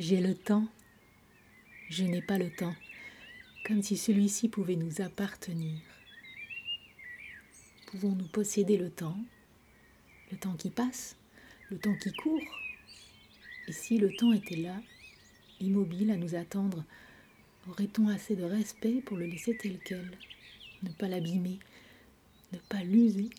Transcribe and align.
J'ai 0.00 0.20
le 0.20 0.34
temps. 0.34 0.66
Je 1.88 2.02
n'ai 2.02 2.20
pas 2.20 2.36
le 2.36 2.50
temps, 2.50 2.74
comme 3.64 3.80
si 3.80 3.96
celui-ci 3.96 4.48
pouvait 4.48 4.74
nous 4.74 5.00
appartenir. 5.00 5.78
Pouvons-nous 7.86 8.26
posséder 8.26 8.76
le 8.76 8.90
temps, 8.90 9.16
le 10.32 10.36
temps 10.36 10.56
qui 10.56 10.70
passe, 10.70 11.14
le 11.70 11.78
temps 11.78 11.94
qui 11.94 12.12
court 12.12 12.42
Et 13.68 13.72
si 13.72 13.98
le 13.98 14.12
temps 14.16 14.32
était 14.32 14.56
là, 14.56 14.74
immobile 15.60 16.10
à 16.10 16.16
nous 16.16 16.34
attendre, 16.34 16.82
aurait-on 17.68 18.08
assez 18.08 18.34
de 18.34 18.42
respect 18.42 19.00
pour 19.00 19.16
le 19.16 19.26
laisser 19.26 19.56
tel 19.56 19.78
quel, 19.84 20.10
ne 20.82 20.90
pas 20.90 21.06
l'abîmer, 21.06 21.60
ne 22.52 22.58
pas 22.58 22.82
l'user, 22.82 23.30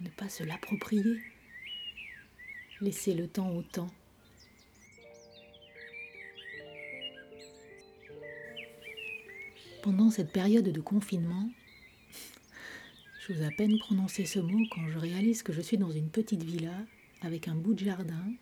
ne 0.00 0.10
pas 0.10 0.28
se 0.28 0.44
l'approprier? 0.44 1.20
Laisser 2.80 3.14
le 3.14 3.26
temps 3.26 3.50
au 3.50 3.62
temps. 3.62 3.90
Pendant 9.86 10.10
cette 10.10 10.32
période 10.32 10.68
de 10.68 10.80
confinement, 10.80 11.48
J'ose 13.20 13.40
à 13.42 13.52
peine 13.52 13.78
prononcer 13.78 14.26
ce 14.26 14.40
mot 14.40 14.66
quand 14.72 14.88
je 14.88 14.98
réalise 14.98 15.44
que 15.44 15.52
je 15.52 15.60
suis 15.60 15.78
dans 15.78 15.92
une 15.92 16.10
petite 16.10 16.42
villa 16.42 16.76
avec 17.20 17.46
un 17.46 17.54
bout 17.54 17.72
de 17.72 17.84
jardin, 17.84 18.32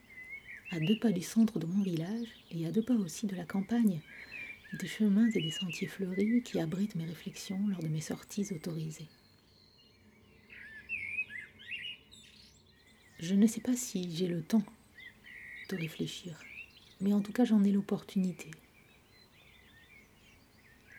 à 0.71 0.81
deux 0.81 0.99
pas 0.99 1.13
du 1.13 1.21
centre 1.21 1.59
de 1.59 1.67
mon 1.67 1.83
village 1.83 2.29
et 2.51 2.65
à 2.67 2.73
deux 2.73 2.83
pas 2.83 2.95
aussi 2.95 3.27
de 3.27 3.37
la 3.37 3.45
campagne, 3.45 4.01
des 4.81 4.87
chemins 4.87 5.29
et 5.35 5.43
des 5.43 5.51
sentiers 5.51 5.87
fleuris 5.87 6.43
qui 6.43 6.59
abritent 6.59 6.95
mes 6.95 7.05
réflexions 7.05 7.61
lors 7.69 7.83
de 7.83 7.89
mes 7.89 8.01
sorties 8.01 8.51
autorisées. 8.51 9.09
Je 13.21 13.35
ne 13.35 13.47
sais 13.47 13.61
pas 13.61 13.77
si 13.77 14.17
j'ai 14.17 14.29
le 14.29 14.41
temps 14.41 14.65
de 15.69 15.77
réfléchir, 15.77 16.43
mais 17.03 17.13
en 17.13 17.21
tout 17.21 17.33
cas 17.33 17.45
j'en 17.45 17.63
ai 17.65 17.71
l'opportunité. 17.71 18.51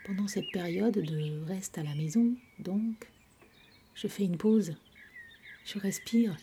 Pendant 0.05 0.27
cette 0.27 0.51
période 0.51 0.93
de 0.93 1.45
reste 1.47 1.79
à 1.79 1.83
la 1.83 1.95
maison, 1.95 2.35
donc, 2.59 3.09
je 3.95 4.07
fais 4.07 4.23
une 4.23 4.37
pause. 4.37 4.75
Je 5.65 5.79
respire. 5.79 6.37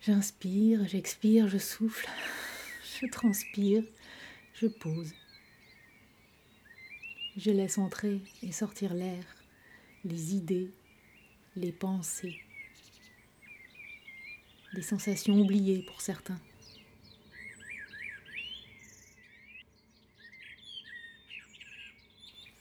J'inspire, 0.00 0.84
j'expire, 0.88 1.46
je 1.46 1.58
souffle, 1.58 2.08
je 3.00 3.06
transpire, 3.06 3.84
je 4.52 4.66
pose. 4.66 5.14
Je 7.36 7.52
laisse 7.52 7.78
entrer 7.78 8.20
et 8.42 8.50
sortir 8.50 8.94
l'air, 8.94 9.24
les 10.04 10.34
idées, 10.34 10.72
les 11.54 11.70
pensées, 11.70 12.40
des 14.74 14.82
sensations 14.82 15.38
oubliées 15.38 15.84
pour 15.86 16.00
certains. 16.00 16.40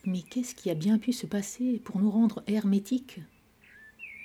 Mais 0.05 0.21
qu'est-ce 0.21 0.53
qui 0.53 0.69
a 0.69 0.75
bien 0.75 0.97
pu 0.97 1.13
se 1.13 1.25
passer 1.25 1.79
pour 1.79 1.99
nous 1.99 2.11
rendre 2.11 2.43
hermétiques 2.47 3.21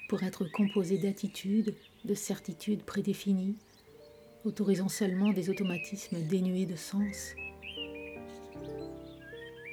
pour 0.08 0.24
être 0.24 0.44
composé 0.44 0.98
d'attitudes, 0.98 1.76
de 2.04 2.14
certitudes 2.14 2.82
prédéfinies, 2.82 3.56
autorisant 4.44 4.88
seulement 4.88 5.32
des 5.32 5.50
automatismes 5.50 6.20
dénués 6.26 6.66
de 6.66 6.74
sens? 6.74 7.34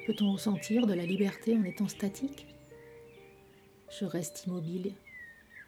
Peut-on 0.06 0.34
ressentir 0.34 0.86
de 0.86 0.94
la 0.94 1.06
liberté 1.08 1.58
en 1.58 1.64
étant 1.64 1.88
statique? 1.88 2.46
Je 4.00 4.06
reste 4.06 4.46
immobile 4.46 4.94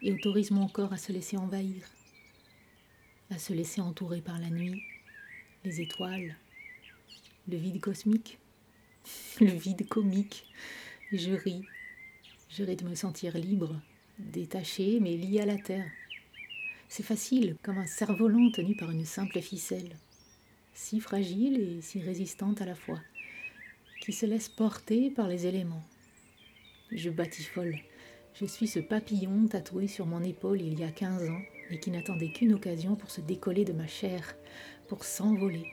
et 0.03 0.13
autorise 0.13 0.51
mon 0.51 0.67
corps 0.67 0.93
à 0.93 0.97
se 0.97 1.11
laisser 1.11 1.37
envahir, 1.37 1.83
à 3.31 3.39
se 3.39 3.53
laisser 3.53 3.81
entourer 3.81 4.21
par 4.21 4.39
la 4.39 4.51
nuit, 4.51 4.83
les 5.63 5.81
étoiles, 5.81 6.35
le 7.47 7.57
vide 7.57 7.79
cosmique, 7.79 8.37
le 9.41 9.51
vide 9.51 9.87
comique. 9.87 10.45
Je 11.11 11.31
ris, 11.31 11.63
je 12.49 12.63
ris 12.63 12.75
de 12.75 12.87
me 12.87 12.95
sentir 12.95 13.37
libre 13.37 13.79
détachée 14.19 14.99
mais 14.99 15.15
liée 15.15 15.41
à 15.41 15.45
la 15.45 15.57
terre. 15.57 15.89
C'est 16.89 17.03
facile, 17.03 17.57
comme 17.63 17.77
un 17.77 17.85
cerf-volant 17.85 18.49
tenu 18.51 18.75
par 18.75 18.91
une 18.91 19.05
simple 19.05 19.41
ficelle, 19.41 19.97
si 20.73 20.99
fragile 20.99 21.59
et 21.59 21.81
si 21.81 22.01
résistante 22.01 22.61
à 22.61 22.65
la 22.65 22.75
fois, 22.75 22.99
qui 23.99 24.13
se 24.13 24.25
laisse 24.25 24.47
porter 24.47 25.09
par 25.09 25.27
les 25.27 25.47
éléments. 25.47 25.83
Je 26.91 27.09
batifole. 27.09 27.77
Je 28.33 28.45
suis 28.45 28.67
ce 28.67 28.79
papillon 28.79 29.47
tatoué 29.47 29.87
sur 29.87 30.05
mon 30.05 30.23
épaule 30.23 30.61
il 30.61 30.79
y 30.79 30.83
a 30.83 30.91
quinze 30.91 31.29
ans 31.29 31.41
et 31.69 31.79
qui 31.79 31.91
n'attendait 31.91 32.31
qu'une 32.31 32.53
occasion 32.53 32.95
pour 32.95 33.11
se 33.11 33.19
décoller 33.19 33.65
de 33.65 33.73
ma 33.73 33.87
chair, 33.87 34.35
pour 34.87 35.03
s'envoler. 35.03 35.65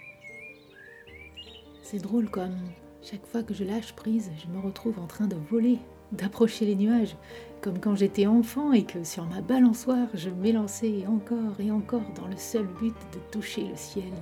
C'est 1.83 1.99
drôle 1.99 2.29
comme, 2.29 2.59
chaque 3.05 3.27
fois 3.27 3.43
que 3.43 3.53
je 3.53 3.65
lâche 3.65 3.93
prise, 3.93 4.31
je 4.39 4.51
me 4.51 4.59
retrouve 4.59 4.99
en 4.99 5.07
train 5.07 5.27
de 5.27 5.37
voler, 5.51 5.79
d'approcher 6.13 6.65
les 6.65 6.75
nuages, 6.75 7.17
comme 7.61 7.79
quand 7.79 7.95
j'étais 7.95 8.27
enfant 8.27 8.73
et 8.73 8.85
que 8.85 9.05
sur 9.05 9.27
ma 9.27 9.43
balançoire 9.43 10.09
je 10.15 10.31
m'élançais 10.31 11.05
encore 11.07 11.61
et 11.61 11.71
encore 11.71 12.11
dans 12.15 12.27
le 12.27 12.37
seul 12.39 12.67
but 12.81 12.95
de 13.13 13.19
toucher 13.31 13.69
le 13.69 13.77
ciel. 13.77 14.13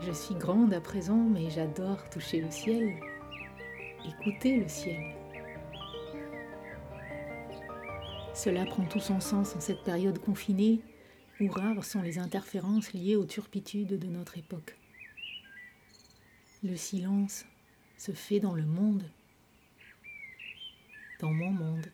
Je 0.00 0.12
suis 0.12 0.36
grande 0.36 0.72
à 0.72 0.80
présent, 0.80 1.16
mais 1.32 1.50
j'adore 1.50 2.08
toucher 2.08 2.40
le 2.40 2.50
ciel, 2.52 2.94
écouter 4.06 4.58
le 4.58 4.68
ciel. 4.68 5.02
Cela 8.32 8.64
prend 8.64 8.84
tout 8.84 9.00
son 9.00 9.18
sens 9.18 9.56
en 9.56 9.60
cette 9.60 9.82
période 9.82 10.20
confinée 10.20 10.82
où 11.40 11.48
rares 11.48 11.84
sont 11.84 12.02
les 12.02 12.18
interférences 12.18 12.92
liées 12.92 13.16
aux 13.16 13.24
turpitudes 13.24 13.98
de 13.98 14.06
notre 14.06 14.38
époque. 14.38 14.76
Le 16.62 16.76
silence 16.76 17.44
se 17.98 18.12
fait 18.12 18.40
dans 18.40 18.54
le 18.54 18.64
monde, 18.64 19.04
dans 21.20 21.32
mon 21.32 21.50
monde. 21.50 21.86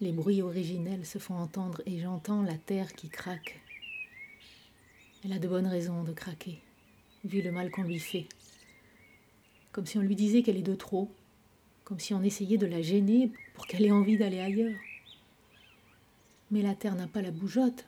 Les 0.00 0.12
bruits 0.12 0.42
originels 0.42 1.06
se 1.06 1.18
font 1.18 1.36
entendre 1.36 1.82
et 1.86 1.98
j'entends 1.98 2.42
la 2.42 2.56
terre 2.56 2.92
qui 2.92 3.08
craque. 3.08 3.60
Elle 5.24 5.32
a 5.32 5.38
de 5.38 5.48
bonnes 5.48 5.66
raisons 5.66 6.04
de 6.04 6.12
craquer, 6.12 6.60
vu 7.24 7.42
le 7.42 7.50
mal 7.50 7.70
qu'on 7.70 7.82
lui 7.82 7.98
fait. 7.98 8.26
Comme 9.72 9.86
si 9.86 9.98
on 9.98 10.02
lui 10.02 10.14
disait 10.14 10.42
qu'elle 10.42 10.56
est 10.56 10.62
de 10.62 10.76
trop, 10.76 11.10
comme 11.84 11.98
si 11.98 12.14
on 12.14 12.22
essayait 12.22 12.58
de 12.58 12.66
la 12.66 12.82
gêner 12.82 13.32
pour 13.54 13.66
qu'elle 13.66 13.86
ait 13.86 13.90
envie 13.90 14.18
d'aller 14.18 14.40
ailleurs. 14.40 14.78
Mais 16.50 16.62
la 16.62 16.74
terre 16.74 16.94
n'a 16.94 17.06
pas 17.06 17.22
la 17.22 17.30
bougeotte. 17.30 17.84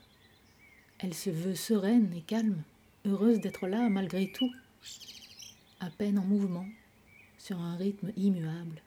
Elle 0.98 1.14
se 1.14 1.30
veut 1.30 1.54
sereine 1.54 2.12
et 2.14 2.20
calme, 2.20 2.62
heureuse 3.06 3.40
d'être 3.40 3.66
là 3.66 3.88
malgré 3.88 4.30
tout 4.30 4.52
à 5.80 5.88
peine 5.88 6.18
en 6.18 6.24
mouvement, 6.24 6.66
sur 7.38 7.58
un 7.58 7.76
rythme 7.76 8.12
immuable 8.16 8.82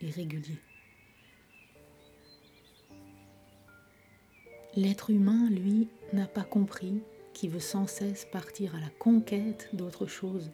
et 0.00 0.10
régulier. 0.10 0.58
L'être 4.76 5.10
humain, 5.10 5.48
lui, 5.50 5.88
n'a 6.12 6.26
pas 6.26 6.44
compris 6.44 7.00
qu'il 7.32 7.50
veut 7.50 7.60
sans 7.60 7.86
cesse 7.86 8.26
partir 8.26 8.74
à 8.74 8.80
la 8.80 8.90
conquête 8.98 9.68
d'autre 9.72 10.06
chose, 10.06 10.50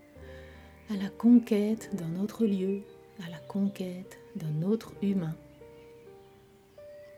à 0.91 0.97
la 0.97 1.10
conquête 1.10 1.91
d'un 1.94 2.21
autre 2.21 2.47
lieu, 2.47 2.83
à 3.27 3.31
la 3.31 3.39
conquête 3.39 4.19
d'un 4.37 4.62
autre 4.62 4.94
humain. 5.03 5.37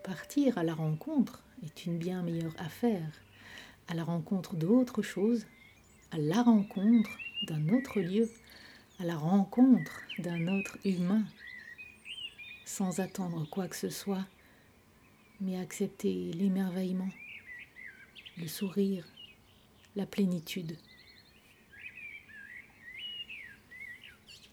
Partir 0.05 0.59
à 0.59 0.65
la 0.65 0.75
rencontre 0.75 1.43
est 1.65 1.87
une 1.87 1.97
bien 1.97 2.23
meilleure 2.23 2.55
affaire, 2.59 3.11
à 3.89 3.95
la 3.95 4.05
rencontre 4.05 4.55
d'autre 4.55 5.01
chose, 5.01 5.47
à 6.11 6.19
la 6.19 6.43
rencontre 6.43 7.09
d'un 7.47 7.71
autre 7.71 8.01
lieu, 8.01 8.31
à 9.01 9.05
la 9.05 9.17
rencontre 9.17 10.03
d'un 10.19 10.47
autre 10.49 10.77
humain, 10.85 11.25
sans 12.67 13.01
attendre 13.01 13.49
quoi 13.51 13.67
que 13.67 13.77
ce 13.77 13.89
soit, 13.89 14.27
mais 15.41 15.59
accepter 15.59 16.35
l'émerveillement, 16.35 17.09
le 18.37 18.47
sourire, 18.47 19.07
la 19.97 20.05
plénitude. 20.05 20.77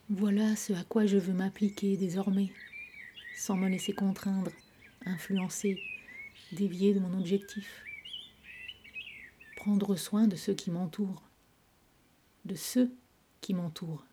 Voilà 0.09 0.55
ce 0.55 0.71
à 0.71 0.85
quoi 0.85 1.05
je 1.05 1.17
veux 1.17 1.33
m'appliquer 1.33 1.97
désormais, 1.97 2.53
sans 3.35 3.57
me 3.57 3.67
laisser 3.67 3.91
contraindre, 3.91 4.51
influencer, 5.05 5.81
dévier 6.51 6.93
de 6.93 6.99
mon 6.99 7.17
objectif. 7.17 7.83
Prendre 9.57 9.95
soin 9.95 10.27
de 10.27 10.35
ceux 10.35 10.53
qui 10.53 10.71
m'entourent, 10.71 11.23
de 12.45 12.55
ceux 12.55 12.91
qui 13.41 13.53
m'entourent 13.53 14.05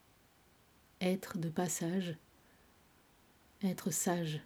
être 1.00 1.38
de 1.38 1.48
passage, 1.48 2.16
être 3.62 3.90
sage. 3.90 4.40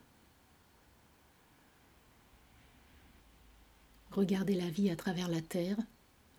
Regarder 4.11 4.55
la 4.55 4.69
vie 4.69 4.91
à 4.91 4.97
travers 4.97 5.29
la 5.29 5.41
terre 5.41 5.79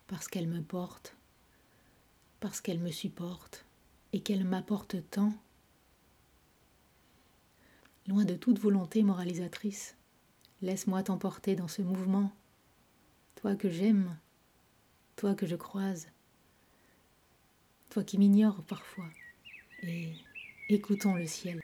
parce 0.07 0.27
qu'elle 0.27 0.47
me 0.47 0.61
porte, 0.61 1.15
parce 2.39 2.61
qu'elle 2.61 2.79
me 2.79 2.91
supporte 2.91 3.65
et 4.11 4.21
qu'elle 4.21 4.45
m'apporte 4.45 4.97
tant. 5.09 5.33
Loin 8.07 8.25
de 8.25 8.35
toute 8.35 8.59
volonté 8.59 9.01
moralisatrice, 9.01 9.95
laisse-moi 10.61 11.03
t'emporter 11.03 11.55
dans 11.55 11.69
ce 11.69 11.81
mouvement, 11.81 12.33
toi 13.35 13.55
que 13.55 13.69
j'aime, 13.69 14.17
toi 15.15 15.35
que 15.35 15.45
je 15.45 15.55
croise, 15.55 16.09
toi 17.89 18.03
qui 18.03 18.17
m'ignores 18.17 18.61
parfois, 18.63 19.07
et 19.83 20.15
écoutons 20.67 21.15
le 21.15 21.25
ciel. 21.25 21.61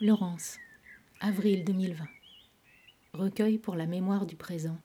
Laurence, 0.00 0.58
avril 1.20 1.64
2020. 1.64 2.04
Recueil 3.12 3.58
pour 3.58 3.76
la 3.76 3.86
mémoire 3.86 4.26
du 4.26 4.34
présent. 4.34 4.78